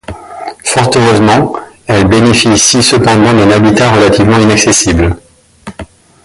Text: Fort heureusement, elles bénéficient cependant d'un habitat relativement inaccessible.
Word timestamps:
Fort 0.63 0.89
heureusement, 0.95 1.53
elles 1.85 2.07
bénéficient 2.07 2.81
cependant 2.81 3.33
d'un 3.35 3.51
habitat 3.51 3.91
relativement 3.91 4.39
inaccessible. 4.39 5.15